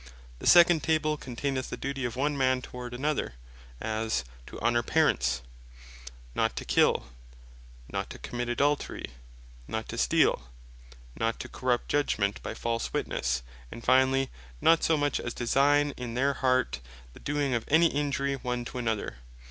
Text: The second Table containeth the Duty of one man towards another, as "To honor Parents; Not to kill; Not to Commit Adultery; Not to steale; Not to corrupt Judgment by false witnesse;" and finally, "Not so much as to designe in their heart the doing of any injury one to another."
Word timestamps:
The 0.39 0.47
second 0.47 0.81
Table 0.81 1.15
containeth 1.15 1.69
the 1.69 1.77
Duty 1.77 2.05
of 2.05 2.15
one 2.15 2.35
man 2.35 2.63
towards 2.63 2.95
another, 2.95 3.35
as 3.79 4.25
"To 4.47 4.59
honor 4.59 4.81
Parents; 4.81 5.43
Not 6.33 6.55
to 6.55 6.65
kill; 6.65 7.05
Not 7.87 8.09
to 8.09 8.17
Commit 8.17 8.49
Adultery; 8.49 9.05
Not 9.67 9.87
to 9.89 9.97
steale; 9.99 10.47
Not 11.19 11.39
to 11.41 11.47
corrupt 11.49 11.87
Judgment 11.87 12.41
by 12.41 12.55
false 12.55 12.91
witnesse;" 12.91 13.43
and 13.71 13.83
finally, 13.85 14.31
"Not 14.59 14.83
so 14.83 14.97
much 14.97 15.19
as 15.19 15.35
to 15.35 15.43
designe 15.43 15.91
in 15.97 16.15
their 16.15 16.33
heart 16.33 16.79
the 17.13 17.19
doing 17.19 17.53
of 17.53 17.63
any 17.67 17.85
injury 17.93 18.33
one 18.37 18.65
to 18.65 18.79
another." 18.79 19.17